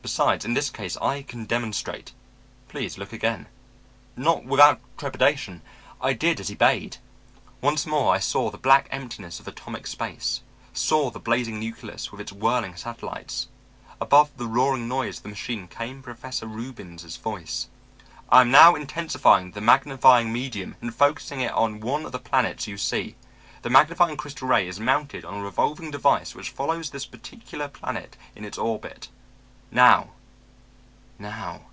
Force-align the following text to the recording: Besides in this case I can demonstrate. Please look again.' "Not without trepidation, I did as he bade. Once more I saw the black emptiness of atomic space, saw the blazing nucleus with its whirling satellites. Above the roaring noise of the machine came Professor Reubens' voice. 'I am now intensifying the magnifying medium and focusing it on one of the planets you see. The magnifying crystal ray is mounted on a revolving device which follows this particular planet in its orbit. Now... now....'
Besides 0.00 0.46
in 0.46 0.54
this 0.54 0.70
case 0.70 0.96
I 1.02 1.20
can 1.20 1.44
demonstrate. 1.44 2.14
Please 2.68 2.96
look 2.96 3.12
again.' 3.12 3.46
"Not 4.16 4.46
without 4.46 4.80
trepidation, 4.96 5.60
I 6.00 6.14
did 6.14 6.40
as 6.40 6.48
he 6.48 6.54
bade. 6.54 6.96
Once 7.60 7.84
more 7.84 8.14
I 8.14 8.18
saw 8.18 8.48
the 8.50 8.56
black 8.56 8.88
emptiness 8.90 9.38
of 9.38 9.46
atomic 9.46 9.86
space, 9.86 10.40
saw 10.72 11.10
the 11.10 11.18
blazing 11.20 11.60
nucleus 11.60 12.10
with 12.10 12.22
its 12.22 12.32
whirling 12.32 12.74
satellites. 12.74 13.48
Above 14.00 14.34
the 14.38 14.46
roaring 14.46 14.88
noise 14.88 15.18
of 15.18 15.24
the 15.24 15.28
machine 15.28 15.68
came 15.68 16.02
Professor 16.02 16.46
Reubens' 16.46 17.16
voice. 17.18 17.68
'I 18.30 18.40
am 18.40 18.50
now 18.50 18.74
intensifying 18.74 19.50
the 19.50 19.60
magnifying 19.60 20.32
medium 20.32 20.74
and 20.80 20.94
focusing 20.94 21.42
it 21.42 21.52
on 21.52 21.80
one 21.80 22.06
of 22.06 22.12
the 22.12 22.18
planets 22.18 22.66
you 22.66 22.78
see. 22.78 23.14
The 23.60 23.68
magnifying 23.68 24.16
crystal 24.16 24.48
ray 24.48 24.66
is 24.66 24.80
mounted 24.80 25.26
on 25.26 25.34
a 25.34 25.42
revolving 25.42 25.90
device 25.90 26.34
which 26.34 26.48
follows 26.48 26.88
this 26.88 27.04
particular 27.04 27.68
planet 27.68 28.16
in 28.34 28.46
its 28.46 28.56
orbit. 28.56 29.08
Now... 29.70 30.12
now....' 31.18 31.64